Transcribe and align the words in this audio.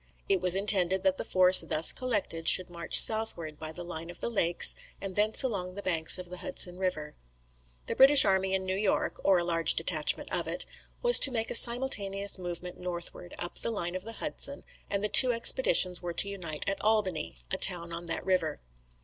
It 0.27 0.41
was 0.41 0.55
intended 0.55 1.03
that 1.03 1.17
the 1.17 1.23
force 1.23 1.59
thus 1.59 1.93
collected 1.93 2.47
should 2.47 2.71
march 2.71 2.99
southward 2.99 3.59
by 3.59 3.71
the 3.71 3.83
line 3.83 4.09
of 4.09 4.19
the 4.19 4.31
lakes, 4.31 4.73
and 4.99 5.15
thence 5.15 5.43
along 5.43 5.75
the 5.75 5.83
banks 5.83 6.17
of 6.17 6.31
the 6.31 6.37
Hudson 6.37 6.79
river. 6.79 7.13
The 7.85 7.95
British 7.95 8.25
army 8.25 8.55
in 8.55 8.65
New 8.65 8.75
York 8.75 9.21
(or 9.23 9.37
a 9.37 9.43
large 9.43 9.75
detachment 9.75 10.31
of 10.31 10.47
it) 10.47 10.65
was 11.03 11.19
to 11.19 11.29
make 11.31 11.51
a 11.51 11.53
simultaneous 11.53 12.39
movement 12.39 12.79
northward, 12.79 13.35
up 13.37 13.59
the 13.59 13.69
line 13.69 13.93
of 13.93 14.03
the 14.03 14.13
Hudson, 14.13 14.63
and 14.89 15.03
the 15.03 15.07
two 15.07 15.31
expeditions 15.33 16.01
were 16.01 16.13
to 16.13 16.29
unite 16.29 16.67
at 16.67 16.81
Albany, 16.81 17.35
a 17.51 17.57
town 17.57 17.93
on 17.93 18.07
that 18.07 18.25
river. 18.25 18.59